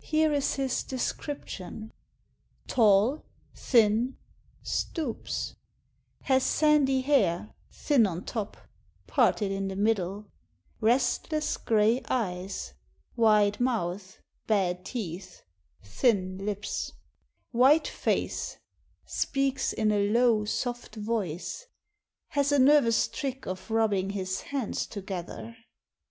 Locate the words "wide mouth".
13.16-14.18